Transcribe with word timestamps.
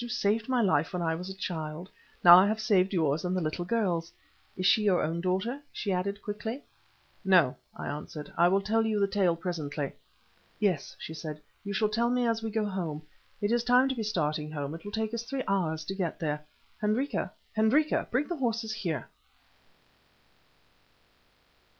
"You 0.00 0.08
saved 0.08 0.48
my 0.48 0.60
life 0.60 0.92
when 0.92 1.02
I 1.02 1.14
was 1.14 1.30
a 1.30 1.34
child; 1.36 1.88
now 2.24 2.36
I 2.36 2.48
have 2.48 2.58
saved 2.58 2.92
yours 2.92 3.24
and 3.24 3.36
the 3.36 3.40
little 3.40 3.64
girl's. 3.64 4.12
Is 4.56 4.66
she 4.66 4.82
your 4.82 5.00
own 5.04 5.20
daughter?" 5.20 5.60
she 5.72 5.92
added, 5.92 6.20
quickly. 6.20 6.64
"No," 7.24 7.54
I 7.76 7.86
answered; 7.86 8.32
"I 8.36 8.48
will 8.48 8.60
tell 8.60 8.84
you 8.84 8.98
the 8.98 9.06
tale 9.06 9.36
presently." 9.36 9.92
"Yes," 10.58 10.96
she 10.98 11.14
said, 11.14 11.40
"you 11.62 11.72
shall 11.72 11.88
tell 11.88 12.10
me 12.10 12.26
as 12.26 12.42
we 12.42 12.50
go 12.50 12.64
home. 12.64 13.02
It 13.40 13.52
is 13.52 13.62
time 13.62 13.88
to 13.88 13.94
be 13.94 14.02
starting 14.02 14.50
home, 14.50 14.74
it 14.74 14.84
will 14.84 14.90
take 14.90 15.14
us 15.14 15.22
three 15.22 15.44
hours 15.46 15.84
to 15.84 15.94
get 15.94 16.18
there. 16.18 16.42
Hendrika, 16.82 17.30
Hendrika, 17.56 18.08
bring 18.10 18.26
the 18.26 18.34
horses 18.38 18.72
here!" 18.72 19.06